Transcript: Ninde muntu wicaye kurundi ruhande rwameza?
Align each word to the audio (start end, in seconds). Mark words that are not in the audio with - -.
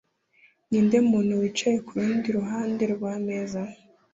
Ninde 0.69 0.97
muntu 1.11 1.31
wicaye 1.41 1.77
kurundi 1.87 2.27
ruhande 2.37 2.83
rwameza? 2.93 3.61